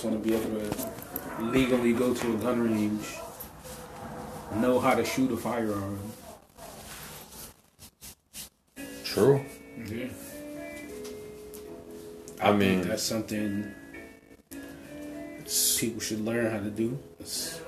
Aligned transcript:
I 0.00 0.02
just 0.02 0.12
want 0.12 0.24
to 0.24 0.30
be 0.30 0.34
able 0.34 0.60
to 0.60 1.42
legally 1.42 1.92
go 1.92 2.14
to 2.14 2.32
a 2.32 2.36
gun 2.38 2.62
range, 2.62 3.06
know 4.54 4.80
how 4.80 4.94
to 4.94 5.04
shoot 5.04 5.30
a 5.30 5.36
firearm. 5.36 6.00
True. 9.04 9.44
Yeah. 9.76 10.06
I 12.42 12.52
mean, 12.52 12.88
That's 12.88 13.02
something 13.02 13.74
people 15.78 16.00
should 16.00 16.24
learn 16.24 16.50
how 16.50 16.60
to 16.60 16.70
do. 16.70 16.98
There's 17.18 17.60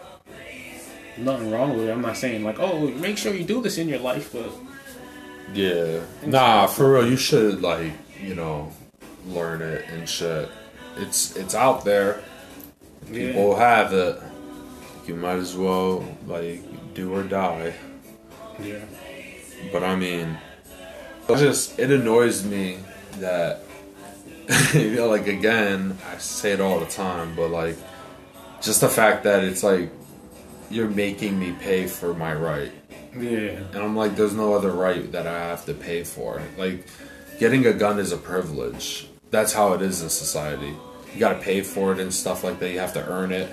nothing 1.19 1.51
wrong 1.51 1.77
with 1.77 1.87
it. 1.87 1.93
I'm 1.93 2.01
not 2.01 2.17
saying 2.17 2.45
like, 2.45 2.59
oh, 2.59 2.89
make 2.93 3.19
sure 3.19 3.35
you 3.35 3.45
do 3.45 3.61
this 3.61 3.77
in 3.77 3.91
your 3.91 3.99
life, 3.99 4.33
but 4.33 4.51
yeah. 5.53 6.01
Nah, 6.25 6.67
for 6.67 6.95
real, 6.95 7.11
you 7.11 7.19
should 7.19 7.61
like, 7.61 7.93
you 8.19 8.35
know, 8.35 8.73
learn 9.27 9.61
it 9.61 9.85
and 9.91 10.09
shit. 10.09 10.49
It's 10.97 11.37
it's 11.37 11.55
out 11.55 11.85
there. 11.85 12.23
People 13.11 13.57
have 13.57 13.93
it. 13.93 14.21
You 15.07 15.15
might 15.17 15.37
as 15.37 15.57
well 15.57 16.05
like 16.27 16.63
do 16.95 17.15
or 17.15 17.23
die. 17.23 17.75
yeah, 18.61 18.85
But 19.73 19.83
I 19.83 19.97
mean, 19.97 20.39
it 21.29 21.37
just 21.39 21.79
it 21.79 21.91
annoys 21.91 22.45
me 22.45 22.79
that 23.19 23.63
you 24.75 24.95
know, 24.95 25.09
like 25.09 25.27
again, 25.27 25.99
I 26.09 26.19
say 26.19 26.53
it 26.53 26.61
all 26.61 26.79
the 26.81 26.87
time, 26.87 27.35
but 27.35 27.51
like 27.51 27.77
just 28.61 28.81
the 28.81 28.89
fact 28.89 29.25
that 29.25 29.43
it's 29.45 29.63
like 29.63 29.91
you're 30.71 30.89
making 30.89 31.39
me 31.39 31.53
pay 31.53 31.87
for 31.87 32.15
my 32.15 32.35
right. 32.35 32.73
yeah, 33.15 33.59
And 33.73 33.77
I'm 33.77 33.95
like, 33.97 34.17
there's 34.17 34.33
no 34.35 34.55
other 34.55 34.71
right 34.73 35.11
that 35.13 35.27
I 35.27 35.49
have 35.49 35.67
to 35.67 35.75
pay 35.75 36.03
for. 36.03 36.41
Like, 36.57 36.87
getting 37.39 37.67
a 37.67 37.75
gun 37.75 37.99
is 37.99 38.11
a 38.11 38.17
privilege. 38.17 39.07
That's 39.33 39.53
how 39.53 39.73
it 39.73 39.83
is 39.83 40.01
in 40.03 40.09
society. 40.11 40.77
You 41.13 41.19
gotta 41.19 41.41
pay 41.41 41.63
for 41.63 41.93
it 41.93 41.99
and 41.99 42.15
stuff 42.15 42.45
like 42.45 42.61
that. 42.61 42.71
You 42.71 42.79
have 42.79 42.93
to 42.95 43.05
earn 43.07 43.33
it. 43.33 43.53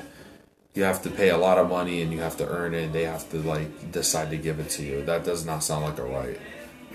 You 0.76 0.84
have 0.84 1.02
to 1.02 1.10
pay 1.10 1.30
a 1.30 1.38
lot 1.38 1.58
of 1.58 1.68
money 1.70 2.04
and 2.04 2.12
you 2.14 2.20
have 2.20 2.38
to 2.38 2.48
earn 2.48 2.74
it. 2.76 2.84
And 2.84 2.94
they 2.94 3.06
have 3.06 3.28
to 3.32 3.38
like 3.38 3.92
decide 3.92 4.30
to 4.30 4.38
give 4.38 4.60
it 4.60 4.70
to 4.78 4.84
you. 4.84 5.04
That 5.04 5.24
does 5.24 5.44
not 5.46 5.64
sound 5.64 5.86
like 5.86 5.98
a 5.98 6.04
right. 6.04 6.40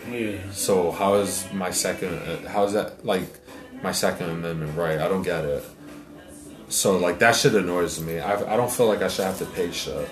yeah. 0.09 0.37
So 0.53 0.93
how 0.93 1.15
is 1.15 1.45
my 1.53 1.71
second? 1.73 2.15
uh, 2.15 2.49
How 2.49 2.65
is 2.65 2.73
that 2.75 3.05
like 3.05 3.29
my 3.83 3.93
Second 3.93 4.31
Amendment 4.31 4.77
right? 4.79 4.98
I 5.01 5.09
don't 5.09 5.23
get 5.25 5.45
it. 5.45 5.65
So 6.69 6.97
like 6.98 7.19
that 7.19 7.37
shit 7.37 7.55
annoys 7.55 8.01
me. 8.01 8.21
I 8.21 8.55
I 8.55 8.57
don't 8.57 8.71
feel 8.71 8.87
like 8.87 9.03
I 9.03 9.09
should 9.09 9.25
have 9.27 9.39
to 9.39 9.47
pay 9.47 9.71
shit. 9.73 10.09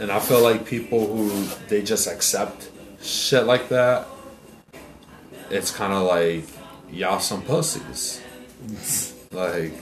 And 0.00 0.10
I 0.10 0.18
feel 0.18 0.42
like 0.42 0.64
people 0.66 1.06
who 1.06 1.46
they 1.68 1.82
just 1.82 2.08
accept 2.08 2.70
shit 3.00 3.44
like 3.44 3.68
that, 3.68 4.06
it's 5.54 5.70
kind 5.70 5.92
of 5.92 6.02
like 6.02 6.44
y'all 6.90 7.20
some 7.20 7.42
pussies. 7.42 8.20
like 9.32 9.72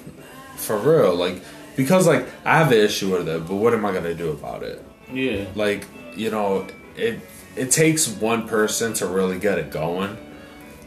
for 0.57 0.77
real, 0.79 1.15
like 1.15 1.43
because 1.77 2.07
like 2.07 2.27
I 2.45 2.59
have 2.59 2.73
an 2.73 2.79
issue 2.79 3.13
with 3.13 3.29
it, 3.29 3.47
but 3.47 3.55
what 3.55 3.75
am 3.75 3.85
I 3.85 3.93
gonna 3.93 4.15
do 4.15 4.31
about 4.31 4.63
it? 4.63 4.85
Yeah, 5.13 5.47
like 5.55 5.87
you 6.17 6.31
know 6.31 6.67
it 6.97 7.21
it 7.57 7.71
takes 7.71 8.09
one 8.09 8.49
person 8.49 8.93
to 8.95 9.07
really 9.07 9.39
get 9.39 9.59
it 9.59 9.71
going 9.71 10.17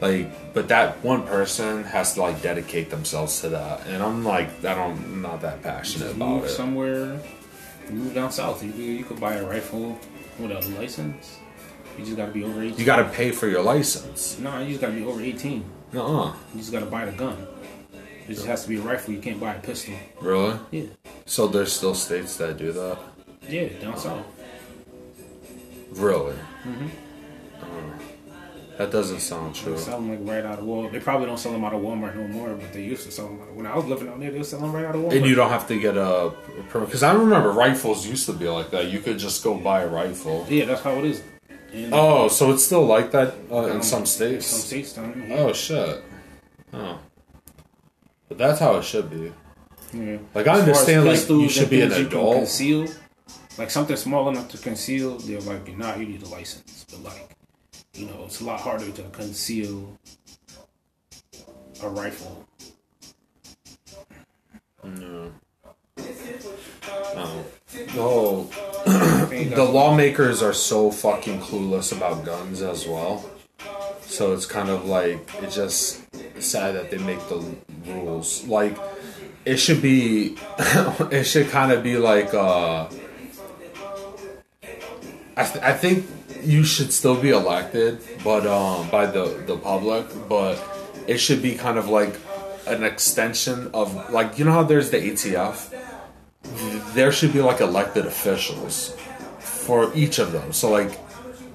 like 0.02 0.54
but 0.54 0.68
that 0.68 1.04
one 1.04 1.24
person 1.24 1.84
has 1.84 2.16
to 2.16 2.22
like 2.22 2.42
dedicate 2.42 2.90
themselves 2.90 3.40
to 3.42 3.50
that 3.50 3.86
and 3.88 4.04
i'm 4.04 4.26
like 4.26 4.50
i 4.66 4.74
don't 4.76 4.98
I'm 5.16 5.22
not 5.22 5.42
that 5.42 5.64
passionate 5.64 6.06
just 6.06 6.16
about 6.18 6.30
move 6.30 6.44
it 6.44 6.50
somewhere, 6.50 7.20
move 7.90 8.14
down 8.14 8.32
south. 8.32 8.62
You 8.64 8.72
you 8.72 9.06
could 9.06 9.20
buy 9.20 9.36
a 9.36 9.46
rifle 9.46 9.98
without 10.38 10.66
a 10.66 10.70
license. 10.70 11.40
You 11.98 12.06
just 12.06 12.18
gotta 12.18 12.32
be 12.32 12.44
over 12.44 12.62
eighteen. 12.62 12.80
you 12.80 12.86
gotta 12.86 13.06
pay 13.06 13.32
for 13.32 13.48
your 13.48 13.62
license 13.64 14.38
no, 14.40 14.60
you 14.60 14.70
just 14.70 14.82
gotta 14.82 14.94
be 14.94 15.04
over 15.06 15.22
eighteen. 15.22 15.64
uh-uh 15.94 16.34
You 16.54 16.60
just 16.60 16.72
gotta 16.72 16.86
buy 16.88 17.06
the 17.06 17.12
gun. 17.14 17.38
It 18.28 18.34
just 18.34 18.48
has 18.48 18.64
to 18.64 18.70
be 18.70 18.78
a 18.78 18.82
rifle. 18.82 19.14
You 19.14 19.22
can't 19.22 19.40
buy 19.40 19.54
a 19.54 19.60
pistol. 19.60 19.94
really 20.20 20.58
Yeah, 20.72 20.84
so 21.26 21.48
there's 21.48 21.72
still 21.74 21.94
states 21.96 22.38
that 22.38 22.58
do 22.58 22.72
that 22.72 22.98
yeah, 23.48 23.68
down 23.80 23.98
south. 23.98 24.26
really 25.94 26.34
Mm-hmm. 26.66 26.88
Uh, 27.62 27.98
that 28.78 28.92
doesn't 28.92 29.20
sound 29.22 29.56
They 29.56 29.60
true 29.60 29.78
sell 29.78 30.02
them 30.02 30.10
like 30.10 30.20
right 30.30 30.44
out 30.46 30.60
of 30.60 30.66
Walmart. 30.66 30.92
They 30.92 31.00
probably 31.00 31.28
don't 31.28 31.38
sell 31.38 31.52
them 31.54 31.64
out 31.64 31.74
of 31.74 31.82
Walmart 31.82 32.16
no 32.16 32.28
more, 32.28 32.50
but 32.56 32.74
they 32.74 32.84
used 32.84 33.06
to 33.06 33.12
sell 33.12 33.28
them. 33.28 33.40
Out. 33.42 33.54
When 33.54 33.66
I 33.66 33.76
was 33.76 33.86
living 33.86 34.10
out 34.10 34.20
there, 34.20 34.32
they 34.32 34.38
would 34.40 34.46
sell 34.48 34.60
them 34.60 34.74
right 34.74 34.84
out 34.84 34.96
of 34.96 35.02
Walmart. 35.02 35.16
and 35.16 35.26
you 35.26 35.36
don't 35.36 35.50
have 35.50 35.68
to 35.70 35.80
get 35.80 35.96
a 35.96 36.34
permit 36.70 36.90
because 36.90 37.04
i 37.04 37.14
remember 37.14 37.52
rifles 37.52 38.06
used 38.06 38.26
to 38.26 38.34
be 38.34 38.50
like 38.50 38.72
that 38.72 38.88
you 38.92 39.00
could 39.00 39.18
just 39.20 39.44
go 39.44 39.56
buy 39.56 39.82
a 39.82 39.88
rifle 39.88 40.46
Yeah, 40.50 40.66
that's 40.66 40.82
how 40.82 40.96
it 40.98 41.06
is. 41.06 41.22
Oh 41.92 42.28
so 42.28 42.52
it's 42.52 42.64
still 42.64 42.86
like 42.86 43.12
that 43.12 43.36
uh, 43.52 43.66
in 43.66 43.78
um, 43.78 43.82
some 43.84 44.06
states 44.06 44.48
Some 44.48 44.60
states 44.60 44.94
don't. 44.94 45.30
Yeah. 45.30 45.36
Oh 45.36 45.54
shit. 45.54 46.04
Oh. 46.74 47.00
But 48.28 48.38
that's 48.38 48.60
how 48.60 48.78
it 48.78 48.84
should 48.84 49.10
be. 49.10 49.32
Yeah. 49.94 50.18
Like 50.34 50.48
I 50.48 50.54
As 50.54 50.56
far 50.56 50.56
as 50.56 50.60
understand 50.60 51.06
like 51.06 51.30
you 51.30 51.50
should 51.50 51.70
be 51.70 51.82
an 51.82 51.90
things 51.90 52.02
you 52.02 52.08
can 52.08 52.18
adult. 52.18 52.36
Conceal, 52.38 52.88
like 53.58 53.70
something 53.70 53.96
small 53.96 54.30
enough 54.30 54.50
to 54.50 54.58
conceal, 54.58 55.18
they're 55.20 55.40
like, 55.42 55.78
nah, 55.78 55.96
you 55.96 56.08
need 56.08 56.22
a 56.24 56.28
license. 56.28 56.86
But 56.90 57.04
like, 57.04 57.36
you 57.94 58.08
know, 58.08 58.24
it's 58.26 58.42
a 58.42 58.44
lot 58.44 58.60
harder 58.60 58.92
to 58.92 59.04
conceal 59.10 59.98
a 61.82 61.90
rifle. 61.90 62.46
No. 64.84 65.32
Oh. 67.18 67.46
No. 67.96 68.50
The 69.30 69.64
lawmakers 69.64 70.42
are 70.42 70.54
so 70.54 70.92
fucking 70.92 71.40
clueless 71.42 71.96
about 71.96 72.26
guns 72.26 72.62
as 72.62 72.88
well. 72.88 73.30
So 74.02 74.34
it's 74.34 74.46
kind 74.46 74.70
of 74.70 74.86
like 74.86 75.30
it's 75.42 75.56
just 75.56 76.04
sad 76.42 76.76
that 76.76 76.92
they 76.92 76.98
make 76.98 77.20
the 77.28 77.44
rules. 77.88 78.46
Like 78.48 78.78
it 79.46 79.58
should 79.58 79.82
be 79.82 80.38
it 81.12 81.26
should 81.26 81.50
kind 81.50 81.72
of 81.72 81.84
be 81.84 81.98
like 81.98 82.34
uh 82.34 82.88
I, 85.38 85.44
th- 85.44 85.64
I 85.64 85.74
think 85.74 86.06
you 86.44 86.64
should 86.64 86.94
still 86.94 87.20
be 87.20 87.32
elected, 87.32 88.00
but 88.24 88.48
um, 88.48 88.90
by 88.90 89.06
the 89.06 89.44
the 89.46 89.58
public. 89.58 90.06
But 90.30 90.64
it 91.08 91.18
should 91.18 91.42
be 91.42 91.56
kind 91.56 91.78
of 91.78 91.90
like 91.90 92.16
an 92.68 92.84
extension 92.84 93.70
of 93.74 94.12
like 94.12 94.40
you 94.40 94.46
know 94.46 94.54
how 94.54 94.64
there's 94.64 94.92
the 94.92 94.98
ATF. 94.98 95.74
There 96.94 97.12
should 97.12 97.34
be 97.34 97.42
like 97.42 97.60
elected 97.60 98.06
officials 98.06 98.96
for 99.66 99.92
each 99.96 100.20
of 100.20 100.32
them. 100.32 100.54
So 100.54 100.70
like 100.70 100.92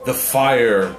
the 0.05 0.15
fire, 0.15 0.97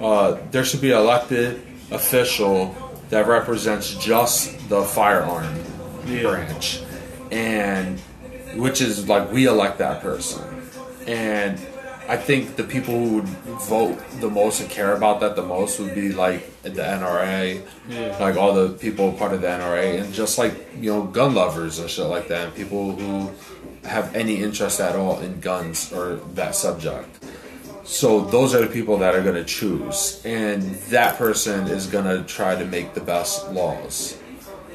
uh, 0.00 0.38
there 0.50 0.64
should 0.64 0.80
be 0.80 0.90
an 0.90 0.98
elected 0.98 1.62
official 1.90 2.74
that 3.10 3.26
represents 3.26 3.94
just 3.94 4.68
the 4.68 4.82
firearm 4.82 5.54
branch, 6.04 6.82
and 7.30 7.98
which 8.54 8.80
is 8.80 9.08
like 9.08 9.30
we 9.32 9.46
elect 9.46 9.78
that 9.78 10.02
person, 10.02 10.42
and 11.06 11.58
I 12.08 12.16
think 12.16 12.56
the 12.56 12.64
people 12.64 12.94
who 12.98 13.16
would 13.16 13.26
vote 13.68 13.98
the 14.20 14.30
most 14.30 14.60
and 14.62 14.70
care 14.70 14.94
about 14.96 15.20
that 15.20 15.36
the 15.36 15.42
most 15.42 15.78
would 15.78 15.94
be 15.94 16.10
like 16.12 16.40
the 16.62 16.70
NRA, 16.82 17.60
Yeah. 17.88 18.16
like 18.18 18.36
all 18.36 18.54
the 18.54 18.70
people 18.70 19.12
part 19.12 19.32
of 19.34 19.42
the 19.42 19.48
NRA, 19.48 20.00
and 20.00 20.12
just 20.14 20.38
like 20.38 20.54
you 20.80 20.90
know 20.90 21.02
gun 21.02 21.34
lovers 21.34 21.78
and 21.78 21.88
shit 21.90 22.06
like 22.06 22.28
that, 22.28 22.46
and 22.46 22.54
people 22.54 22.92
who 22.96 23.30
have 23.86 24.14
any 24.16 24.36
interest 24.42 24.80
at 24.80 24.96
all 24.96 25.20
in 25.20 25.40
guns 25.40 25.92
or 25.92 26.16
that 26.34 26.54
subject. 26.54 27.08
So 27.84 28.20
those 28.20 28.54
are 28.54 28.60
the 28.62 28.72
people 28.72 28.96
that 28.98 29.14
are 29.14 29.22
going 29.22 29.36
to 29.36 29.44
choose, 29.44 30.20
and 30.24 30.62
that 30.90 31.16
person 31.18 31.68
is 31.68 31.86
going 31.86 32.04
to 32.04 32.22
try 32.24 32.54
to 32.54 32.64
make 32.64 32.94
the 32.94 33.00
best 33.00 33.50
laws. 33.52 34.16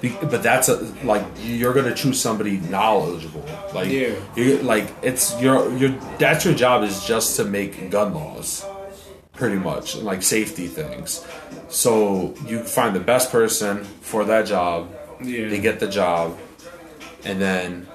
But 0.03 0.43
that's 0.43 0.67
a, 0.67 0.75
like 1.05 1.23
you're 1.41 1.73
going 1.73 1.85
to 1.85 1.95
choose 1.95 2.19
somebody 2.19 2.57
knowledgeable, 2.57 3.45
like 3.73 3.89
Yeah. 3.89 4.15
you, 4.35 4.57
like 4.57 4.85
it's 5.01 5.39
your 5.41 5.71
your 5.77 5.91
that's 6.19 6.43
your 6.43 6.53
job 6.53 6.83
is 6.83 7.05
just 7.05 7.37
to 7.37 7.45
make 7.45 7.89
gun 7.89 8.13
laws, 8.13 8.65
pretty 9.31 9.55
much 9.55 9.95
like 9.95 10.21
safety 10.21 10.67
things. 10.67 11.25
So 11.69 12.35
you 12.45 12.59
find 12.63 12.93
the 12.93 12.99
best 12.99 13.31
person 13.31 13.85
for 14.01 14.25
that 14.25 14.45
job, 14.45 14.89
Yeah. 15.23 15.47
they 15.47 15.59
get 15.59 15.79
the 15.79 15.87
job, 15.87 16.37
and 17.23 17.39
then 17.41 17.87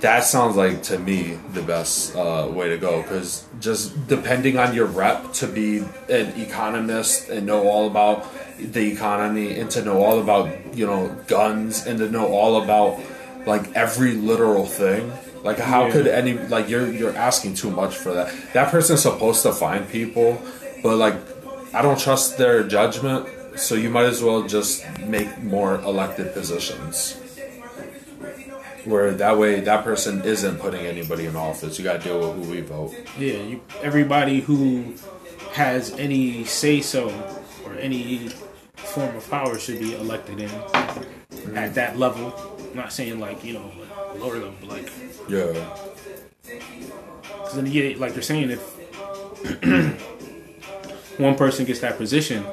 that 0.00 0.24
sounds 0.24 0.56
like 0.56 0.82
to 0.84 0.98
me 0.98 1.38
the 1.52 1.62
best 1.62 2.14
uh, 2.14 2.48
way 2.50 2.68
to 2.68 2.78
go 2.78 3.02
because 3.02 3.44
just 3.60 4.06
depending 4.08 4.58
on 4.58 4.74
your 4.74 4.86
rep 4.86 5.32
to 5.34 5.46
be 5.46 5.78
an 6.08 6.40
economist 6.40 7.28
and 7.28 7.46
know 7.46 7.66
all 7.68 7.86
about 7.86 8.26
the 8.58 8.92
economy 8.92 9.58
and 9.58 9.70
to 9.70 9.82
know 9.84 10.02
all 10.02 10.20
about 10.20 10.48
you 10.74 10.86
know 10.86 11.08
guns 11.26 11.86
and 11.86 11.98
to 11.98 12.08
know 12.10 12.26
all 12.28 12.62
about 12.62 12.98
like 13.46 13.72
every 13.74 14.12
literal 14.12 14.66
thing 14.66 15.12
like 15.44 15.58
how 15.58 15.86
Yeah. 15.86 15.92
could 15.92 16.06
any 16.06 16.34
like 16.48 16.68
you're 16.68 16.90
you're 16.92 17.16
asking 17.16 17.54
too 17.54 17.70
much 17.70 17.96
for 17.96 18.12
that 18.14 18.32
that 18.52 18.70
person's 18.70 19.02
supposed 19.02 19.42
to 19.42 19.52
find 19.52 19.88
people 19.88 20.40
but 20.82 20.96
like 20.96 21.14
i 21.72 21.82
don't 21.82 21.98
trust 21.98 22.36
their 22.38 22.62
judgment 22.64 23.26
so 23.56 23.74
you 23.74 23.90
might 23.90 24.04
as 24.06 24.22
well 24.22 24.42
just 24.42 24.84
make 25.00 25.30
more 25.42 25.76
elected 25.82 26.32
positions 26.34 27.16
where 28.88 29.12
that 29.12 29.38
way 29.38 29.60
that 29.60 29.84
person 29.84 30.22
isn't 30.22 30.58
putting 30.58 30.86
anybody 30.86 31.26
in 31.26 31.36
office. 31.36 31.78
You 31.78 31.84
got 31.84 31.98
to 32.02 32.08
deal 32.08 32.18
with 32.34 32.44
who 32.46 32.50
we 32.52 32.60
vote. 32.60 32.94
Yeah, 33.18 33.34
you, 33.42 33.60
everybody 33.82 34.40
who 34.40 34.94
has 35.52 35.92
any 35.98 36.44
say 36.44 36.80
so 36.80 37.08
or 37.64 37.74
any 37.74 38.28
form 38.76 39.14
of 39.16 39.28
power 39.30 39.58
should 39.58 39.78
be 39.80 39.94
elected 39.94 40.40
in. 40.40 40.50
at 41.56 41.74
that 41.74 41.98
level. 41.98 42.34
I'm 42.70 42.76
not 42.76 42.92
saying 42.92 43.18
like 43.20 43.44
you 43.44 43.54
know 43.54 43.70
like 43.78 44.20
lower 44.20 44.34
level, 44.34 44.54
but 44.60 44.68
like 44.70 44.90
Yeah. 45.28 45.52
because 46.42 47.54
then 47.54 47.66
you 47.66 47.72
get 47.72 47.98
like 48.00 48.14
you're 48.14 48.22
saying 48.22 48.50
if 48.50 48.60
one 51.18 51.34
person 51.36 51.64
gets 51.64 51.80
that 51.80 51.96
position 51.96 52.44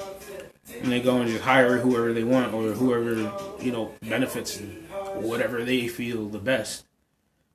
and 0.82 0.92
they 0.92 1.02
go 1.02 1.18
and 1.18 1.30
just 1.30 1.44
hire 1.44 1.78
whoever 1.78 2.14
they 2.14 2.24
want 2.24 2.54
or 2.54 2.72
whoever 2.72 3.14
you 3.64 3.72
know 3.72 3.92
benefits 4.04 4.62
whatever 5.22 5.64
they 5.64 5.88
feel 5.88 6.28
the 6.28 6.40
best. 6.40 6.86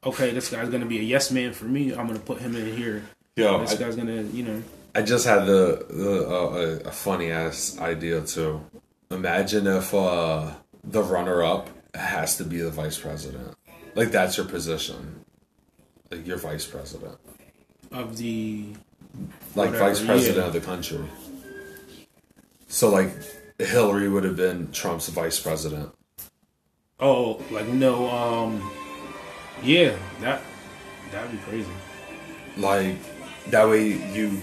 Okay, 0.05 0.31
this 0.31 0.51
guy's 0.51 0.69
gonna 0.69 0.87
be 0.87 0.99
a 0.99 1.03
yes 1.03 1.31
man 1.31 1.53
for 1.53 1.67
me. 1.67 1.93
I'm 1.93 2.07
gonna 2.07 2.19
put 2.19 2.41
him 2.41 2.57
in 2.57 2.77
here. 2.77 3.03
Yo, 3.37 3.61
This 3.61 3.75
I, 3.75 3.77
guy's 3.77 3.97
gonna, 3.97 4.23
you 4.23 4.43
know, 4.43 4.63
I 4.95 5.03
just 5.03 5.27
had 5.27 5.47
the, 5.47 5.87
the 5.89 6.29
uh, 6.29 6.89
a, 6.89 6.91
funny 6.91 7.31
ass 7.31 7.79
idea 7.79 8.23
too. 8.23 8.65
Imagine 9.11 9.67
if 9.67 9.95
uh, 9.95 10.51
the 10.83 11.03
runner 11.03 11.45
up 11.45 11.69
has 11.95 12.37
to 12.39 12.45
be 12.45 12.61
the 12.61 12.71
vice 12.71 12.99
president. 12.99 13.57
Like 13.95 14.11
that's 14.11 14.37
your 14.37 14.47
position. 14.47 15.25
Like 16.11 16.27
you're 16.27 16.39
vice 16.39 16.67
president. 16.67 17.19
of 17.93 18.17
the 18.17 18.67
Like 19.55 19.71
Whatever, 19.71 19.79
vice 19.79 20.05
president 20.05 20.39
yeah. 20.39 20.47
of 20.47 20.53
the 20.53 20.61
country. 20.61 21.05
So 22.69 22.91
like 22.91 23.11
Hillary 23.59 24.09
would 24.09 24.25
have 24.25 24.37
been 24.37 24.73
Trump's 24.73 25.09
vice 25.09 25.39
president. 25.39 25.91
Oh, 27.01 27.41
like 27.51 27.67
no, 27.69 28.09
um, 28.11 28.71
yeah, 29.63 29.97
that 30.21 30.41
that'd 31.13 31.31
be 31.31 31.39
crazy. 31.39 31.71
Like 32.57 32.97
that 33.51 33.69
way 33.69 33.89
you 34.13 34.41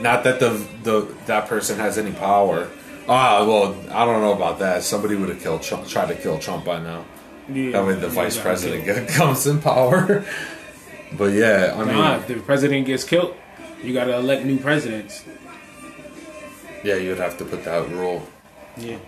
not 0.00 0.24
that 0.24 0.40
the 0.40 0.50
the 0.82 1.14
that 1.26 1.48
person 1.48 1.78
has 1.78 1.98
any 1.98 2.12
power. 2.12 2.68
Ah, 3.08 3.44
well, 3.44 3.74
I 3.90 4.04
don't 4.04 4.20
know 4.22 4.32
about 4.34 4.60
that. 4.60 4.82
Somebody 4.84 5.16
would 5.16 5.28
have 5.30 5.40
killed 5.40 5.62
Trump, 5.62 5.88
tried 5.88 6.08
to 6.08 6.14
kill 6.14 6.38
Trump 6.38 6.64
by 6.64 6.78
now. 6.80 7.04
Yeah, 7.52 7.72
That 7.72 7.86
way 7.86 7.94
the 7.94 8.08
vice 8.08 8.38
president 8.38 8.84
kill. 8.84 8.94
get- 8.94 9.08
comes 9.16 9.46
in 9.48 9.60
power. 9.60 10.24
But 11.18 11.32
yeah, 11.32 11.74
I 11.76 11.84
mean, 11.84 11.96
Nah, 11.96 12.16
if 12.18 12.28
the 12.28 12.34
president 12.36 12.86
gets 12.86 13.02
killed, 13.02 13.34
you 13.82 13.92
gotta 13.92 14.16
elect 14.16 14.44
new 14.44 14.58
presidents. 14.58 15.24
yeah, 16.84 16.94
you'd 16.96 17.18
have 17.18 17.36
to 17.38 17.44
put 17.44 17.64
that 17.64 17.88
rule. 17.90 18.22
Yeah, 18.76 18.98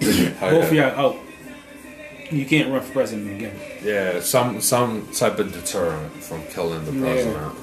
both 0.00 0.72
yeah. 0.72 0.94
y'all 0.96 1.12
out. 1.12 1.16
You 2.30 2.44
can't 2.44 2.70
run 2.70 2.82
for 2.82 2.92
president 2.92 3.30
again. 3.36 3.56
yeah, 3.82 4.20
some 4.20 4.60
some 4.60 5.08
type 5.12 5.38
of 5.38 5.52
deterrent 5.52 6.12
from 6.22 6.42
killing 6.46 6.84
the 6.84 6.92
Yeah. 6.92 7.00
president. 7.00 7.54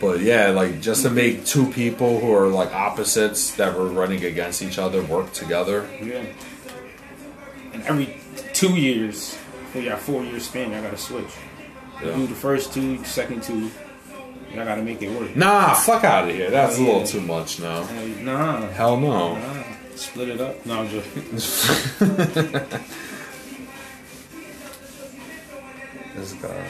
But 0.00 0.20
yeah, 0.20 0.48
like 0.50 0.80
just 0.80 1.02
to 1.02 1.10
make 1.10 1.44
two 1.44 1.66
people 1.72 2.20
who 2.20 2.32
are 2.34 2.48
like 2.48 2.72
opposites 2.72 3.50
that 3.56 3.76
were 3.76 3.88
running 3.88 4.24
against 4.24 4.62
each 4.62 4.78
other 4.78 5.02
work 5.02 5.32
together. 5.32 5.86
Yeah. 6.02 6.22
And 7.72 7.82
every 7.84 8.16
two 8.52 8.74
years, 8.74 9.36
for 9.72 9.80
your 9.80 9.96
four 9.96 10.22
year 10.24 10.40
span, 10.40 10.72
I 10.72 10.80
gotta 10.80 10.96
switch. 10.98 11.24
Yeah. 12.02 12.14
do 12.16 12.26
the 12.26 12.34
first 12.34 12.72
two, 12.74 13.02
second 13.04 13.42
two, 13.42 13.70
and 14.50 14.60
I 14.60 14.64
gotta 14.64 14.82
make 14.82 15.02
it 15.02 15.10
work. 15.18 15.36
Nah, 15.36 15.74
fuck 15.74 16.04
out 16.04 16.28
of 16.28 16.34
here. 16.34 16.50
That's 16.50 16.78
a 16.78 16.80
Oh, 16.80 16.84
yeah. 16.84 16.92
little 16.92 17.06
too 17.06 17.20
much 17.20 17.60
now. 17.60 17.84
Hey, 17.84 18.14
Nah, 18.22 18.66
Hell 18.68 18.96
no. 18.98 19.34
nah. 19.36 19.62
Split 19.94 20.30
it 20.30 20.40
up. 20.40 20.64
No, 20.66 20.80
I'm 20.80 20.88
joking. 20.88 21.22
This 26.22 26.34
guy. 26.34 26.62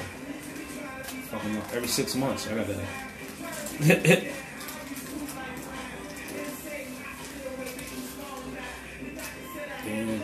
Fucking. 1.28 1.56
Every 1.74 1.86
six 1.86 2.14
months, 2.14 2.48
I 2.48 2.54
gotta. 2.54 2.80
Damn. 9.84 10.22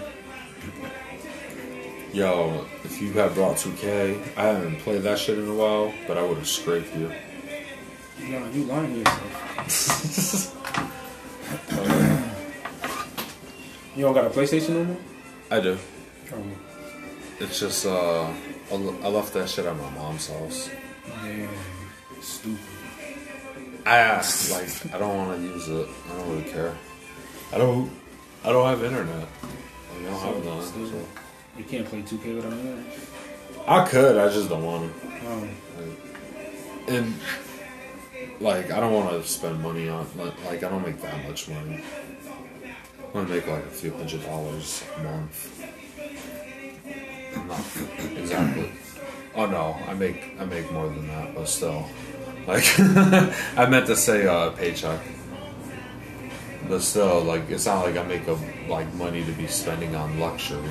Yo, 2.14 2.64
if 2.84 3.02
you 3.02 3.12
had 3.12 3.34
brought 3.34 3.56
2K, 3.56 4.38
I 4.38 4.44
haven't 4.44 4.78
played 4.78 5.02
that 5.02 5.18
shit 5.18 5.36
in 5.36 5.46
a 5.46 5.52
while, 5.52 5.92
but 6.06 6.16
I 6.16 6.22
would 6.22 6.38
have 6.38 6.48
scraped 6.48 6.96
you. 6.96 7.12
No, 8.30 8.46
you 8.48 8.64
lying 8.64 8.94
to 8.94 8.98
yourself. 9.00 10.54
You 13.94 14.04
don't 14.04 14.14
got 14.14 14.26
a 14.26 14.30
PlayStation 14.30 14.70
no 14.70 14.84
more? 14.84 14.96
I 15.50 15.60
do. 15.60 15.76
Oh, 16.32 16.44
It's 17.40 17.58
just, 17.58 17.84
uh, 17.84 18.32
I 18.70 19.08
left 19.08 19.32
that 19.34 19.48
shit 19.48 19.64
at 19.66 19.76
my 19.76 19.90
mom's 19.90 20.28
house. 20.28 20.70
yeah. 21.24 21.46
Stupid. 22.20 22.58
I 23.86 23.96
asked, 23.98 24.50
like, 24.50 24.94
I 24.94 24.98
don't 24.98 25.16
want 25.16 25.38
to 25.38 25.42
use 25.46 25.68
it. 25.68 25.88
I 26.10 26.16
don't 26.18 26.28
really 26.30 26.50
care. 26.50 26.74
I 27.52 27.58
don't, 27.58 27.90
I 28.44 28.50
don't 28.52 28.66
have 28.66 28.84
internet. 28.84 29.16
Like, 29.20 30.00
I 30.00 30.02
don't 30.04 30.20
have 30.20 30.44
none. 30.44 30.62
So- 30.64 31.06
You 31.56 31.64
can't 31.64 31.86
play 31.86 32.02
2K 32.02 32.34
without 32.36 32.52
internet. 32.52 32.84
I 33.66 33.84
could, 33.88 34.16
I 34.18 34.28
just 34.28 34.48
don't 34.50 34.64
want 34.64 34.92
to. 34.92 35.08
Oh, 35.26 35.48
And, 36.88 37.14
like, 38.40 38.70
I 38.70 38.80
don't 38.80 38.92
want 38.92 39.10
to 39.10 39.26
spend 39.26 39.62
money 39.62 39.88
on, 39.88 40.06
like, 40.16 40.34
like, 40.44 40.62
I 40.64 40.68
don't 40.68 40.84
make 40.84 41.00
that 41.00 41.26
much 41.26 41.48
money. 41.48 41.82
I 42.64 43.10
want 43.16 43.28
to 43.28 43.34
make 43.34 43.46
like 43.46 43.64
a 43.64 43.68
few 43.70 43.90
hundred 43.94 44.22
dollars 44.22 44.84
a 44.98 45.02
month. 45.02 45.64
Not 47.36 47.60
exactly. 48.16 48.72
Oh 49.34 49.46
no, 49.46 49.76
I 49.86 49.94
make 49.94 50.34
I 50.38 50.44
make 50.44 50.70
more 50.72 50.88
than 50.88 51.06
that, 51.08 51.34
but 51.34 51.48
still, 51.48 51.88
like 52.46 52.64
I 53.56 53.66
meant 53.68 53.86
to 53.86 53.96
say 53.96 54.26
uh, 54.26 54.50
paycheck. 54.50 55.00
But 56.68 56.82
still, 56.82 57.22
like 57.22 57.48
it's 57.50 57.66
not 57.66 57.84
like 57.86 57.96
I 57.96 58.02
make 58.02 58.26
a 58.26 58.38
like 58.68 58.92
money 58.94 59.24
to 59.24 59.32
be 59.32 59.46
spending 59.46 59.94
on 59.94 60.18
luxury. 60.18 60.68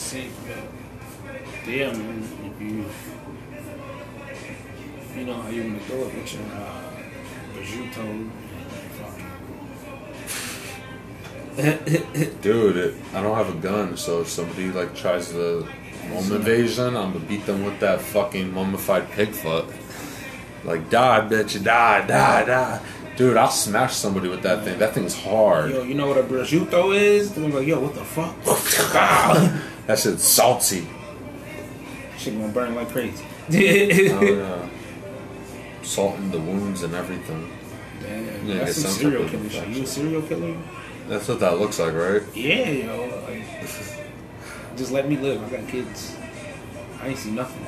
see. 0.00 0.30
Damn. 1.64 2.22
If 2.42 2.60
you, 2.60 2.84
you 5.14 5.26
know 5.26 5.40
how 5.40 5.48
you 5.50 5.62
want 5.64 5.78
to 5.78 5.86
throw 5.86 5.98
it 5.98 6.14
with 6.14 6.34
your 6.34 6.42
uh, 6.52 6.90
Dude, 12.42 12.76
it, 12.76 12.94
I 13.14 13.22
don't 13.22 13.36
have 13.36 13.54
a 13.54 13.58
gun, 13.58 13.96
so 13.96 14.20
if 14.22 14.28
somebody 14.28 14.70
like 14.70 14.94
tries 14.94 15.32
the 15.32 15.66
home 16.08 16.32
invasion, 16.32 16.96
I'm 16.96 17.12
gonna 17.12 17.24
beat 17.26 17.46
them 17.46 17.64
with 17.64 17.80
that 17.80 18.00
fucking 18.00 18.52
mummified 18.52 19.10
pig 19.12 19.30
foot. 19.30 19.66
Like 20.64 20.90
die, 20.90 21.20
bitch, 21.28 21.54
you 21.54 21.60
die, 21.60 22.06
die, 22.06 22.44
die. 22.44 22.80
Dude, 23.16 23.36
I'll 23.36 23.50
smash 23.50 23.94
somebody 23.94 24.28
with 24.28 24.42
that 24.42 24.64
thing. 24.64 24.78
That 24.78 24.94
thing's 24.94 25.14
hard. 25.14 25.70
Yo, 25.70 25.82
you 25.82 25.94
know 25.94 26.08
what 26.08 26.16
a 26.18 26.22
prosciutto 26.22 26.96
is? 26.96 27.36
I'm 27.36 27.52
like, 27.52 27.66
yo, 27.66 27.80
what 27.80 27.94
the 27.94 28.04
fuck? 28.04 28.34
That 29.86 29.98
shit's 29.98 30.22
salty. 30.24 30.86
Shit 32.16 32.38
gonna 32.38 32.52
burn 32.52 32.76
like 32.76 32.90
crazy. 32.90 33.24
Oh 33.50 34.22
yeah. 34.22 34.68
Salt 35.82 36.16
in 36.16 36.30
the 36.30 36.38
wounds 36.38 36.82
and 36.84 36.94
everything. 36.94 37.50
Man, 38.00 38.46
Yeah, 38.46 38.64
that's 38.64 38.80
some 38.80 38.90
serial 38.92 39.28
killer 39.28 39.50
shit. 39.50 39.68
You 39.68 39.82
a 39.82 39.86
serial 39.86 40.22
killer? 40.22 40.56
That's 41.10 41.26
what 41.26 41.40
that 41.40 41.58
looks 41.58 41.80
like, 41.80 41.92
right? 41.92 42.22
Yeah, 42.36 42.70
yo. 42.70 43.24
Like, 43.26 43.42
just 44.76 44.92
let 44.92 45.08
me 45.08 45.16
live. 45.16 45.42
I 45.42 45.56
got 45.56 45.68
kids. 45.68 46.14
I 47.02 47.08
ain't 47.08 47.18
see 47.18 47.32
nothing. 47.32 47.66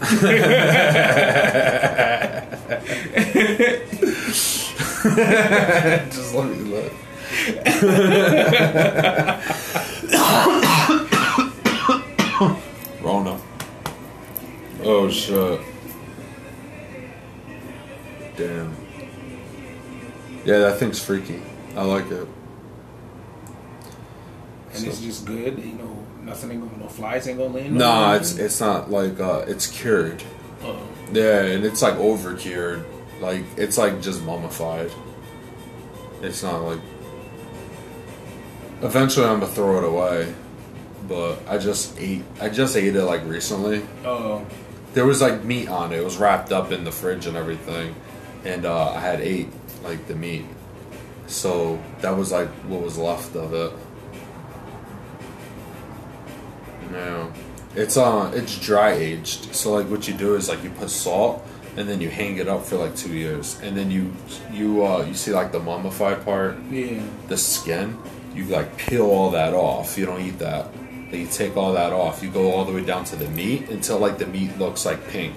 Just 6.10 6.34
let 6.34 6.50
me 6.50 6.56
live. 6.56 6.92
Rona. 13.02 13.40
Oh 14.82 15.08
shit. 15.08 15.60
Damn. 18.36 18.76
Yeah, 20.44 20.58
that 20.58 20.78
thing's 20.78 21.02
freaky. 21.02 21.40
I 21.76 21.84
like 21.84 22.10
it. 22.10 22.28
And 24.74 24.86
it's 24.86 25.00
just 25.00 25.24
good. 25.24 25.58
You 25.58 25.74
know, 25.74 26.04
nothing 26.22 26.50
ain't 26.50 26.60
gonna, 27.38 27.50
no 27.50 27.58
flies 27.58 27.64
ain't 27.66 27.78
gonna 27.78 27.80
land. 27.80 27.82
on 27.82 28.10
Nah, 28.12 28.14
it's 28.14 28.36
it's 28.38 28.60
not 28.60 28.90
like 28.90 29.20
uh 29.20 29.44
it's 29.46 29.66
cured. 29.66 30.22
Uh, 30.62 30.76
Yeah, 31.12 31.42
and 31.42 31.64
it's 31.64 31.82
like 31.82 31.94
over 31.96 32.34
cured. 32.34 32.84
Like 33.20 33.44
it's 33.56 33.78
like 33.78 34.00
just 34.02 34.22
mummified. 34.24 34.90
It's 36.22 36.42
not 36.42 36.62
like 36.62 36.80
Eventually 38.82 39.26
I'm 39.26 39.40
gonna 39.40 39.52
throw 39.52 39.78
it 39.78 39.84
away. 39.84 40.34
But 41.08 41.38
I 41.48 41.58
just 41.58 41.98
ate 42.00 42.24
I 42.40 42.48
just 42.48 42.76
ate 42.76 42.96
it 42.96 43.04
like 43.04 43.24
recently. 43.26 43.82
uh, 44.04 44.40
There 44.94 45.04
was 45.04 45.20
like 45.20 45.44
meat 45.44 45.68
on 45.68 45.92
it. 45.92 45.98
It 45.98 46.04
was 46.04 46.16
wrapped 46.16 46.50
up 46.52 46.72
in 46.72 46.84
the 46.84 46.92
fridge 46.92 47.26
and 47.26 47.36
everything. 47.36 47.94
And 48.44 48.64
uh, 48.64 48.88
I 48.90 49.00
had 49.00 49.20
ate 49.20 49.48
like 49.82 50.06
the 50.08 50.14
meat. 50.14 50.46
So 51.26 51.78
that 52.00 52.16
was 52.16 52.32
like 52.32 52.48
what 52.68 52.80
was 52.82 52.96
left 52.98 53.36
of 53.36 53.52
it. 53.54 53.72
Yeah. 56.94 57.32
It's 57.76 57.96
uh 57.96 58.30
it's 58.34 58.58
dry 58.58 58.92
aged. 58.92 59.54
So 59.54 59.72
like 59.72 59.88
what 59.90 60.06
you 60.08 60.14
do 60.14 60.36
is 60.36 60.48
like 60.48 60.62
you 60.62 60.70
put 60.70 60.90
salt 60.90 61.44
and 61.76 61.88
then 61.88 62.00
you 62.00 62.08
hang 62.08 62.36
it 62.38 62.48
up 62.48 62.64
for 62.64 62.76
like 62.76 62.94
two 62.94 63.12
years, 63.12 63.58
and 63.60 63.76
then 63.76 63.90
you 63.90 64.12
you 64.52 64.86
uh, 64.86 65.02
you 65.04 65.14
see 65.14 65.32
like 65.32 65.50
the 65.50 65.58
mummified 65.58 66.24
part, 66.24 66.56
Yeah. 66.70 67.02
the 67.26 67.36
skin. 67.36 67.98
You 68.32 68.44
like 68.44 68.76
peel 68.76 69.06
all 69.06 69.30
that 69.32 69.54
off. 69.54 69.98
You 69.98 70.06
don't 70.06 70.20
eat 70.20 70.38
that. 70.38 70.72
Then 71.10 71.20
you 71.20 71.26
take 71.26 71.56
all 71.56 71.72
that 71.72 71.92
off. 71.92 72.22
You 72.22 72.30
go 72.30 72.52
all 72.52 72.64
the 72.64 72.72
way 72.72 72.84
down 72.84 73.04
to 73.06 73.16
the 73.16 73.28
meat 73.30 73.70
until 73.70 73.98
like 73.98 74.18
the 74.18 74.26
meat 74.26 74.56
looks 74.56 74.86
like 74.86 75.08
pink. 75.08 75.34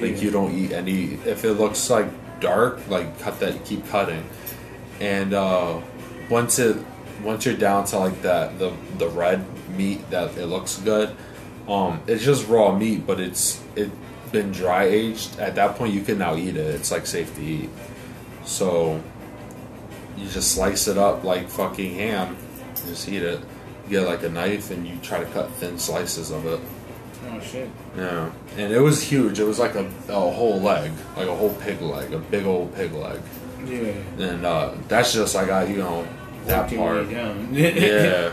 Like 0.00 0.22
you 0.22 0.30
don't 0.30 0.52
eat 0.54 0.72
any. 0.72 1.18
If 1.26 1.44
it 1.44 1.54
looks 1.54 1.90
like 1.90 2.08
dark, 2.40 2.80
like 2.88 3.18
cut 3.20 3.38
that. 3.40 3.64
Keep 3.66 3.86
cutting, 3.88 4.24
and 4.98 5.34
uh, 5.34 5.80
once 6.30 6.58
it 6.58 6.76
once 7.26 7.44
you're 7.44 7.56
down 7.56 7.84
to 7.84 7.98
like 7.98 8.22
that 8.22 8.58
the 8.58 8.72
the 8.98 9.08
red 9.08 9.44
meat 9.76 10.08
that 10.10 10.36
it 10.38 10.46
looks 10.46 10.78
good. 10.78 11.14
Um, 11.68 12.00
it's 12.06 12.24
just 12.24 12.46
raw 12.48 12.76
meat, 12.76 13.04
but 13.06 13.18
it's 13.18 13.60
it 13.74 13.90
been 14.30 14.52
dry 14.52 14.84
aged. 14.84 15.38
At 15.40 15.56
that 15.56 15.76
point, 15.76 15.92
you 15.92 16.02
can 16.02 16.18
now 16.18 16.36
eat 16.36 16.56
it. 16.56 16.74
It's 16.74 16.92
like 16.92 17.06
safe 17.06 17.34
to 17.34 17.42
eat. 17.42 17.70
So 18.44 19.02
you 20.16 20.28
just 20.28 20.52
slice 20.52 20.86
it 20.86 20.96
up 20.96 21.24
like 21.24 21.48
fucking 21.48 21.94
ham. 21.96 22.36
Just 22.86 23.08
eat 23.08 23.22
it. 23.22 23.40
You 23.84 23.90
get 23.90 24.06
like 24.06 24.22
a 24.22 24.28
knife 24.28 24.70
and 24.70 24.86
you 24.86 24.96
try 25.02 25.18
to 25.18 25.26
cut 25.26 25.50
thin 25.52 25.78
slices 25.78 26.30
of 26.30 26.46
it. 26.46 26.60
Oh 27.28 27.40
shit. 27.40 27.68
Yeah, 27.96 28.30
and 28.56 28.72
it 28.72 28.80
was 28.80 29.02
huge. 29.02 29.40
It 29.40 29.44
was 29.44 29.58
like 29.58 29.74
a, 29.74 29.90
a 30.08 30.30
whole 30.30 30.60
leg, 30.60 30.92
like 31.16 31.26
a 31.26 31.34
whole 31.34 31.54
pig 31.54 31.80
leg, 31.80 32.12
a 32.12 32.18
big 32.18 32.46
old 32.46 32.72
pig 32.76 32.92
leg. 32.92 33.20
Yeah. 33.64 33.92
And 34.18 34.46
uh, 34.46 34.74
that's 34.86 35.12
just 35.12 35.34
I 35.34 35.44
got 35.44 35.68
you 35.68 35.78
know 35.78 36.06
that 36.46 36.74
part. 36.74 37.06
Yeah, 37.52 38.32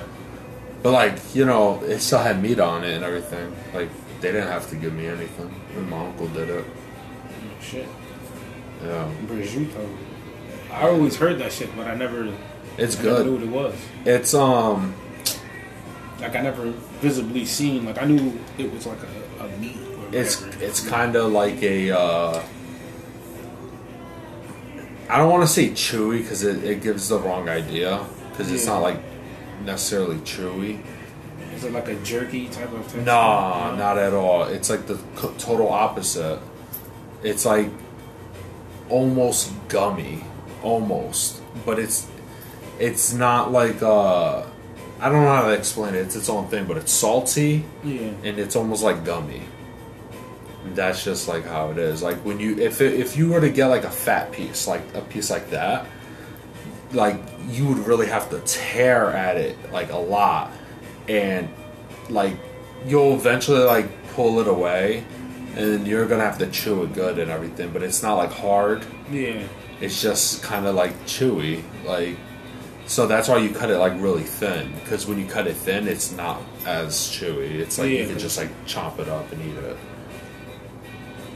but 0.82 0.91
like 0.91 1.36
you 1.36 1.46
know, 1.46 1.82
it 1.84 2.00
still 2.00 2.20
had 2.20 2.41
meat 2.41 2.60
on 2.60 2.84
it 2.84 2.93
and 2.96 3.03
everything. 3.03 3.55
Like 3.74 3.89
they 4.22 4.32
didn't 4.32 4.48
have 4.48 4.70
to 4.70 4.75
give 4.75 4.93
me 4.93 5.08
anything. 5.08 5.53
And 5.75 5.89
my 5.89 6.05
uncle 6.05 6.27
did 6.27 6.50
it. 6.50 6.65
Oh, 6.65 7.62
shit. 7.62 7.88
Yeah, 8.84 9.10
Prosciutto. 9.27 9.98
I 10.72 10.89
always 10.89 11.15
heard 11.15 11.39
that 11.39 11.51
shit, 11.51 11.75
but 11.75 11.88
I 11.88 11.96
never. 11.96 12.34
it's 12.77 13.00
I 13.00 13.03
never 13.03 13.24
knew 13.24 13.34
what 13.34 13.43
it 13.43 13.50
was. 13.50 13.75
It's 14.05 14.34
um, 14.34 14.93
Like 16.20 16.36
I 16.36 16.41
never 16.41 16.72
visibly 17.01 17.46
seen. 17.46 17.86
Like 17.86 18.01
I 18.01 18.05
knew 18.05 18.39
it 18.58 18.72
was 18.74 18.86
like 18.88 18.98
a, 19.39 19.46
a 19.46 19.58
meat. 19.58 19.77
Or 19.77 20.15
it's 20.15 20.41
whatever. 20.41 20.63
it's 20.63 20.88
kind 20.88 21.15
of 21.15 21.32
like 21.32 21.62
a. 21.63 21.91
Uh, 21.91 22.43
I 25.10 25.18
don't 25.18 25.30
want 25.30 25.44
to 25.44 25.48
say 25.48 25.70
chewy 25.70 26.20
because 26.22 26.44
it, 26.44 26.64
it 26.64 26.82
gives 26.82 27.10
the 27.10 27.20
wrong 27.20 27.50
idea 27.50 28.04
because 28.32 28.52
it's 28.52 28.66
Yeah. 28.66 28.74
not 28.74 28.82
like 28.82 29.00
necessarily 29.66 30.18
chewy. 30.18 30.82
Is 31.56 31.64
it 31.66 31.72
like 31.74 31.88
a 31.88 31.96
jerky 31.96 32.48
type 32.48 32.72
of 32.74 32.82
texture? 32.82 33.02
Nah, 33.02 33.76
not 33.76 33.98
at 33.98 34.14
all. 34.14 34.44
It's 34.46 34.70
like 34.70 34.88
the 34.88 34.98
co- 35.16 35.34
total 35.38 35.70
opposite. 35.70 36.40
It's 37.24 37.46
like 37.46 37.70
almost 38.90 39.52
gummy, 39.68 40.24
almost, 40.64 41.42
but 41.66 41.80
it's 41.80 42.08
it's 42.80 43.14
not 43.14 43.52
like 43.52 43.82
uh 43.82 44.44
I 45.00 45.10
don't 45.10 45.24
know 45.24 45.36
how 45.36 45.48
to 45.48 45.52
explain 45.54 45.96
it. 45.96 46.00
It's 46.00 46.16
its 46.16 46.30
own 46.30 46.48
thing, 46.48 46.66
but 46.66 46.78
it's 46.78 46.92
salty 46.92 47.66
Yeah. 47.84 48.12
and 48.24 48.40
it's 48.40 48.56
almost 48.56 48.84
like 48.84 49.04
gummy. 49.04 49.42
That's 50.75 51.03
just 51.03 51.27
like 51.27 51.46
how 51.46 51.72
it 51.72 51.77
is. 51.77 52.01
Like 52.01 52.18
when 52.25 52.39
you 52.39 52.58
if 52.58 52.82
it, 52.82 52.94
if 53.00 53.18
you 53.18 53.30
were 53.30 53.42
to 53.42 53.50
get 53.50 53.68
like 53.68 53.84
a 53.84 53.92
fat 53.92 54.32
piece, 54.32 54.68
like 54.68 54.82
a 54.94 55.01
piece 55.01 55.30
like 55.30 55.50
that, 55.51 55.86
like 56.92 57.20
you 57.48 57.68
would 57.68 57.80
really 57.80 58.08
have 58.08 58.30
to 58.30 58.39
tear 58.42 59.12
at 59.12 59.38
it 59.38 59.58
like 59.72 59.92
a 59.92 59.98
lot. 59.98 60.51
And 61.08 61.50
like 62.10 62.38
you'll 62.86 63.13
eventually 63.13 63.60
like 63.60 63.89
pull 64.13 64.39
it 64.39 64.48
away 64.48 65.03
and 65.56 65.88
you're 65.88 66.08
gonna 66.08 66.24
have 66.24 66.38
to 66.39 66.48
chew 66.48 66.84
it 66.84 66.94
good 66.94 67.20
and 67.20 67.30
everything 67.30 67.72
but 67.72 67.84
it's 67.84 68.03
not 68.03 68.15
like 68.15 68.32
hard. 68.32 68.86
Yeah. 69.12 69.48
it's 69.82 70.01
just 70.01 70.44
kind 70.44 70.65
of 70.65 70.75
like 70.75 70.94
chewy 71.06 71.63
like 71.86 72.18
so 72.86 73.08
that's 73.08 73.27
why 73.27 73.38
you 73.38 73.53
cut 73.53 73.70
it 73.70 73.77
like 73.77 73.94
really 74.01 74.24
thin 74.24 74.74
because 74.80 75.08
when 75.08 75.20
you 75.20 75.25
cut 75.25 75.48
it 75.48 75.56
thin 75.56 75.88
it's 75.88 76.12
not 76.12 76.42
as 76.65 76.96
chewy. 76.96 77.51
It's 77.51 77.77
like 77.77 77.89
you 77.89 78.06
can 78.06 78.20
just 78.20 78.38
like 78.38 78.50
chop 78.65 79.00
it 79.00 79.08
up 79.08 79.32
and 79.32 79.42
eat 79.42 79.58
it 79.58 79.77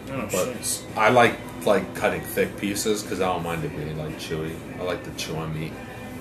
Oh 0.09 0.27
but 0.31 0.83
i 0.95 1.09
like 1.09 1.37
like 1.65 1.93
cutting 1.95 2.21
thick 2.21 2.55
pieces 2.57 3.03
because 3.03 3.19
i 3.19 3.25
don't 3.25 3.43
mind 3.43 3.63
it 3.65 3.75
being 3.75 3.97
like 3.97 4.17
chewy 4.19 4.55
i 4.79 4.83
like 4.83 5.03
to 5.03 5.11
chew 5.11 5.35
on 5.35 5.53
meat 5.59 5.73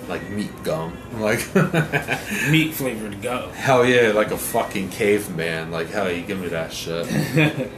like 0.09 0.29
meat 0.31 0.51
gum 0.65 0.97
like 1.21 1.41
Meat 2.51 2.75
flavored 2.75 3.21
gum. 3.23 3.51
Hell 3.51 3.85
yeah, 3.85 4.13
like 4.13 4.31
a 4.31 4.37
fucking 4.39 4.91
caveman. 4.91 5.71
Like 5.73 5.89
hell, 5.89 6.11
you 6.11 6.23
give 6.23 6.39
me 6.41 6.49
that 6.49 6.73
shit. 6.73 7.07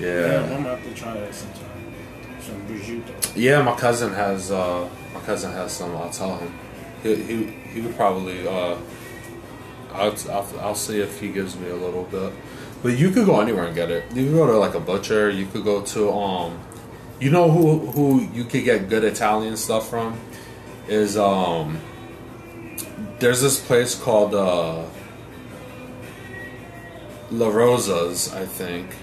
Yeah. 0.00 0.08
Yeah, 0.26 0.42
I'm 0.42 0.48
gonna 0.62 0.76
have 0.76 0.84
to 0.84 0.94
try 0.94 1.14
that 1.14 1.34
sometime. 1.34 1.94
Some 2.40 2.66
prosciutto. 2.66 3.32
yeah. 3.36 3.62
My 3.62 3.74
cousin 3.76 4.12
has. 4.12 4.50
uh 4.52 4.88
My 5.14 5.20
cousin 5.20 5.52
has 5.52 5.72
some. 5.72 5.94
I'll 5.96 6.10
tell 6.10 6.36
him. 6.38 6.52
He 7.02 7.14
he, 7.16 7.44
he 7.72 7.80
would 7.80 7.96
probably. 7.96 8.46
uh 8.46 8.76
I'll, 9.92 10.14
I'll 10.30 10.48
I'll 10.60 10.74
see 10.76 11.00
if 11.00 11.20
he 11.20 11.28
gives 11.30 11.56
me 11.56 11.68
a 11.70 11.76
little 11.76 12.04
bit. 12.04 12.32
But 12.82 12.96
you 12.96 13.10
could 13.10 13.26
go 13.26 13.40
anywhere 13.40 13.64
and 13.64 13.74
get 13.74 13.90
it. 13.90 14.04
You 14.14 14.26
could 14.26 14.34
go 14.34 14.46
to 14.46 14.56
like 14.58 14.74
a 14.74 14.80
butcher. 14.80 15.30
You 15.30 15.46
could 15.46 15.64
go 15.64 15.82
to 15.82 16.12
um. 16.12 16.58
You 17.20 17.30
know 17.30 17.50
who 17.50 17.78
who 17.90 18.20
you 18.32 18.44
could 18.44 18.64
get 18.64 18.88
good 18.88 19.04
Italian 19.04 19.56
stuff 19.56 19.88
from? 19.90 20.18
Is 20.86 21.16
um. 21.16 21.80
There's 23.18 23.42
this 23.42 23.58
place 23.60 23.94
called 23.94 24.34
uh. 24.34 24.84
La 27.30 27.48
Rosa's, 27.48 28.32
I 28.32 28.46
think. 28.46 28.96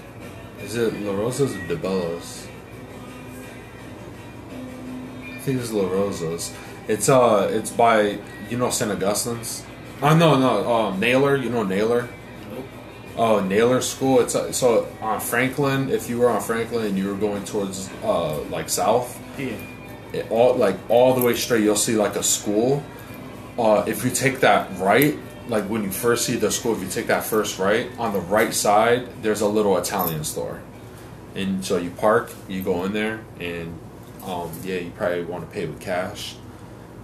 Is 0.60 0.74
it 0.74 0.94
La 1.02 1.12
Rosa's 1.12 1.54
or 1.54 1.66
De 1.68 1.76
Bellas? 1.76 2.48
I 5.32 5.38
think 5.38 5.60
it's 5.60 5.70
La 5.70 5.88
Rosa's. 5.88 6.52
It's 6.88 7.08
uh, 7.08 7.48
it's 7.52 7.70
by 7.70 8.18
you 8.48 8.58
know 8.58 8.70
Saint 8.70 8.90
Augustine's. 8.90 9.64
Oh 10.02 10.16
no, 10.16 10.38
no, 10.38 10.72
um, 10.72 10.98
Naylor. 10.98 11.36
You 11.36 11.50
know 11.50 11.62
Naylor. 11.62 12.08
Oh, 13.16 13.40
Naylor 13.40 13.80
School. 13.80 14.20
It's 14.20 14.34
uh, 14.34 14.52
so 14.52 14.88
on 15.00 15.20
Franklin. 15.20 15.88
If 15.90 16.08
you 16.10 16.18
were 16.18 16.28
on 16.28 16.42
Franklin 16.42 16.86
and 16.86 16.98
you 16.98 17.08
were 17.08 17.14
going 17.16 17.44
towards 17.44 17.88
uh, 18.04 18.40
like 18.50 18.68
south, 18.68 19.18
Yeah. 19.38 19.56
it, 20.12 20.30
all 20.30 20.54
like 20.54 20.76
all 20.90 21.14
the 21.14 21.24
way 21.24 21.34
straight, 21.34 21.62
you'll 21.62 21.76
see 21.76 21.96
like 21.96 22.16
a 22.16 22.22
school. 22.22 22.82
Uh, 23.58 23.84
if 23.86 24.04
you 24.04 24.10
take 24.10 24.40
that 24.40 24.68
right, 24.78 25.16
like 25.48 25.64
when 25.64 25.82
you 25.82 25.90
first 25.90 26.26
see 26.26 26.36
the 26.36 26.50
school, 26.50 26.74
if 26.76 26.82
you 26.82 26.88
take 26.88 27.06
that 27.06 27.24
first 27.24 27.58
right, 27.58 27.88
on 27.98 28.12
the 28.12 28.20
right 28.20 28.52
side, 28.52 29.08
there's 29.22 29.40
a 29.40 29.48
little 29.48 29.78
Italian 29.78 30.22
store, 30.24 30.60
and 31.34 31.64
so 31.64 31.78
you 31.78 31.88
park, 31.90 32.30
you 32.48 32.60
go 32.62 32.84
in 32.84 32.92
there, 32.92 33.20
and 33.40 33.78
um, 34.26 34.50
yeah, 34.62 34.76
you 34.76 34.90
probably 34.90 35.24
want 35.24 35.48
to 35.48 35.54
pay 35.54 35.64
with 35.64 35.80
cash, 35.80 36.34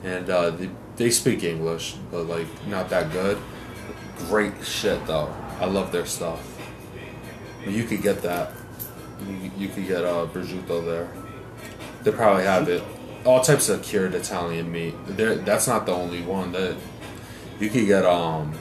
and 0.04 0.28
uh, 0.28 0.50
they, 0.50 0.69
they 0.97 1.11
speak 1.11 1.42
English, 1.42 1.95
but 2.11 2.25
like 2.25 2.47
not 2.66 2.90
that 2.90 3.11
good. 3.12 3.38
Great 4.28 4.52
shit 4.62 5.07
though. 5.07 5.35
I 5.61 5.66
love 5.66 5.92
their 5.92 6.06
stuff. 6.06 6.40
You 7.66 7.85
could 7.85 8.02
get 8.02 8.23
that. 8.23 8.52
You, 9.26 9.50
you 9.56 9.68
could 9.68 9.87
get 9.87 10.04
uh, 10.04 10.26
prosciutto 10.26 10.85
there. 10.85 11.09
They 12.02 12.11
probably 12.11 12.44
have 12.44 12.68
it. 12.68 12.82
All 13.25 13.40
types 13.40 13.68
of 13.68 13.82
cured 13.82 14.14
Italian 14.14 14.73
meat. 14.73 14.94
There, 15.06 15.37
that's 15.37 15.68
not 15.68 15.87
the 15.87 15.92
only 15.92 16.23
one. 16.23 16.52
That 16.52 16.76
you 17.61 17.71
could 17.71 17.87
get 17.87 18.04
um 18.04 18.52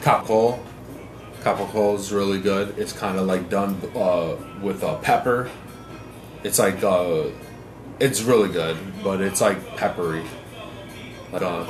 capo. 0.00 0.58
Capo 1.42 1.94
is 1.94 2.10
really 2.10 2.40
good. 2.40 2.78
It's 2.78 2.92
kind 2.92 3.18
of 3.18 3.26
like 3.26 3.50
done 3.50 3.78
uh, 3.94 4.36
with 4.62 4.82
uh, 4.82 4.96
pepper. 5.00 5.50
It's 6.42 6.58
like 6.58 6.82
uh, 6.82 7.24
it's 8.00 8.22
really 8.22 8.48
good, 8.48 8.76
but 9.02 9.20
it's 9.20 9.42
like 9.42 9.76
peppery. 9.76 10.24
Like 11.32 11.42
uh, 11.42 11.66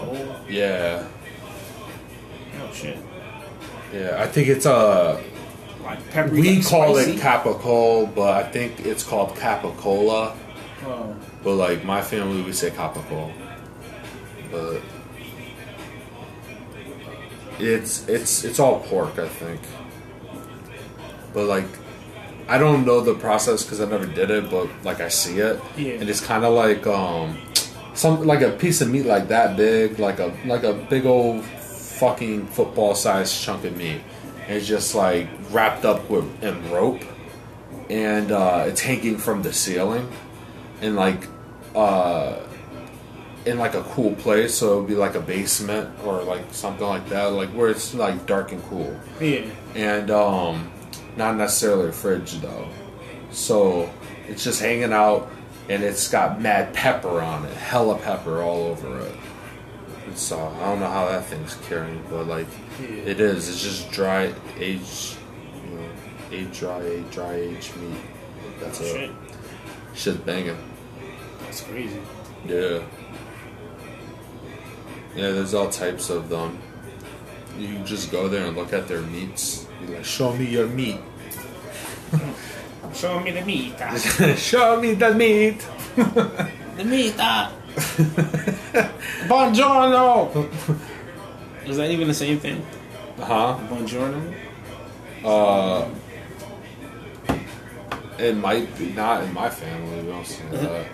yeah, 0.48 1.06
oh 2.60 2.72
shit. 2.72 2.98
Yeah. 3.92 4.16
I 4.18 4.26
think 4.26 4.48
it's 4.48 4.66
a. 4.66 5.22
Like 5.82 6.30
we 6.32 6.62
call 6.62 6.94
spicy? 6.94 7.12
it 7.12 7.20
capicola, 7.20 8.14
but 8.14 8.44
I 8.46 8.50
think 8.50 8.80
it's 8.86 9.02
called 9.04 9.30
capicola. 9.36 10.34
Oh, 10.86 11.14
But 11.42 11.54
like 11.56 11.84
my 11.84 12.00
family, 12.00 12.42
we 12.42 12.52
say 12.52 12.70
capicola. 12.70 13.32
But 14.50 14.80
it's 17.58 18.08
it's 18.08 18.44
it's 18.44 18.58
all 18.58 18.80
pork, 18.80 19.18
I 19.18 19.28
think. 19.28 19.60
But 21.32 21.44
like, 21.46 21.66
I 22.48 22.58
don't 22.58 22.84
know 22.86 23.00
the 23.00 23.14
process 23.14 23.62
because 23.64 23.80
I 23.80 23.86
never 23.88 24.06
did 24.06 24.30
it. 24.30 24.50
But 24.50 24.68
like, 24.84 25.00
I 25.00 25.08
see 25.08 25.38
it, 25.38 25.60
Yeah. 25.76 25.92
and 25.94 26.08
it's 26.08 26.20
kind 26.20 26.44
of 26.44 26.54
like 26.54 26.86
um, 26.86 27.38
some 27.94 28.24
like 28.24 28.40
a 28.40 28.50
piece 28.52 28.80
of 28.80 28.88
meat 28.90 29.06
like 29.06 29.28
that 29.28 29.56
big, 29.56 29.98
like 29.98 30.18
a 30.18 30.32
like 30.46 30.62
a 30.64 30.72
big 30.72 31.06
old 31.06 31.44
fucking 31.98 32.46
football 32.48 32.94
sized 32.94 33.42
chunk 33.42 33.64
of 33.64 33.76
meat. 33.76 34.02
And 34.46 34.56
it's 34.56 34.66
just 34.66 34.94
like 34.94 35.28
wrapped 35.50 35.84
up 35.84 36.10
with 36.10 36.42
in 36.42 36.70
rope, 36.70 37.02
and 37.88 38.30
uh, 38.30 38.64
it's 38.66 38.80
hanging 38.80 39.18
from 39.18 39.42
the 39.42 39.52
ceiling. 39.52 40.10
In 40.80 40.96
like 40.96 41.28
uh 41.74 42.40
in 43.46 43.58
like 43.58 43.74
a 43.74 43.82
cool 43.82 44.14
place. 44.16 44.54
So 44.54 44.74
it 44.74 44.80
would 44.80 44.88
be 44.88 44.94
like 44.94 45.14
a 45.14 45.20
basement 45.20 45.90
or 46.04 46.22
like 46.22 46.42
something 46.52 46.86
like 46.86 47.08
that. 47.08 47.26
Like 47.32 47.50
where 47.50 47.70
it's 47.70 47.94
like 47.94 48.26
dark 48.26 48.52
and 48.52 48.62
cool. 48.64 48.98
Yeah. 49.20 49.46
and 49.74 50.10
um 50.10 50.70
not 51.16 51.36
necessarily 51.36 51.88
a 51.88 51.92
fridge 51.92 52.40
though. 52.40 52.68
So 53.30 53.90
it's 54.28 54.44
just 54.44 54.60
hanging 54.60 54.92
out, 54.92 55.30
and 55.68 55.82
it's 55.82 56.08
got 56.08 56.40
mad 56.40 56.74
pepper 56.74 57.20
on 57.20 57.44
it, 57.44 57.56
hella 57.56 57.98
pepper 57.98 58.42
all 58.42 58.64
over 58.64 59.00
it. 59.00 59.14
It's 60.08 60.30
uh, 60.32 60.48
I 60.48 60.60
don't 60.66 60.80
know 60.80 60.88
how 60.90 61.06
that 61.08 61.24
thing's 61.26 61.54
carrying, 61.68 62.02
but 62.10 62.26
like 62.26 62.46
Yeah. 62.80 62.88
it 63.12 63.20
is. 63.20 63.48
It's 63.48 63.62
just 63.62 63.90
dry 63.90 64.32
aged, 64.58 65.16
you 65.64 65.76
know, 65.76 65.88
aged 66.30 66.52
dry, 66.60 66.82
aged 66.82 67.10
dry 67.10 67.34
aged 67.34 67.76
meat. 67.76 68.00
That's 68.60 68.78
Shit. 68.78 69.10
it. 69.10 69.10
Shit's 69.94 70.18
banging. 70.18 70.58
That's 71.42 71.62
crazy. 71.62 72.00
Yeah. 72.46 72.80
Yeah, 75.16 75.30
there's 75.30 75.54
all 75.54 75.70
types 75.70 76.10
of 76.10 76.28
them. 76.28 76.58
You 77.58 77.68
can 77.68 77.86
just 77.86 78.10
go 78.10 78.28
there 78.28 78.46
and 78.46 78.56
look 78.56 78.72
at 78.72 78.88
their 78.88 79.00
meats. 79.02 79.66
Be 79.86 79.94
like, 79.94 80.04
show 80.04 80.32
me 80.34 80.44
your 80.46 80.66
meat. 80.66 80.98
Show 82.94 83.18
me 83.18 83.32
the 83.32 83.42
meat. 83.44 83.74
show 84.38 84.80
me 84.80 84.94
the 84.94 85.12
meat. 85.14 85.66
the 85.96 86.84
meat. 86.84 87.14
Buongiorno. 89.28 90.48
Is 91.66 91.76
that 91.78 91.90
even 91.90 92.08
the 92.08 92.14
same 92.14 92.38
thing? 92.38 92.64
Huh? 93.18 93.58
Buongiorno. 93.68 94.34
Uh, 95.24 95.88
it 98.18 98.36
might 98.36 98.76
be 98.78 98.90
not 98.92 99.24
in 99.24 99.32
my 99.32 99.48
family. 99.48 100.02
We 100.02 100.10
don't 100.10 100.26
say 100.26 100.44
that. 100.52 100.86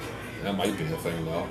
That 0.45 0.57
might 0.57 0.77
be 0.79 0.85
a 0.85 0.97
thing 0.99 1.25
though. 1.25 1.47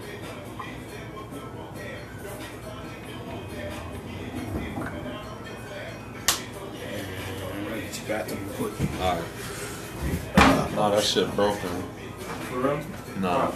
I'm 7.51 7.63
gonna 7.65 7.81
get 7.81 7.99
you 7.99 8.07
bathroom 8.07 8.49
quick. 8.55 8.73
Alright. 9.01 10.75
Nah, 10.75 10.89
that 10.91 11.03
shit 11.03 11.35
broken. 11.35 11.83
For 12.49 12.59
real? 12.59 12.79
Nah. 13.19 13.51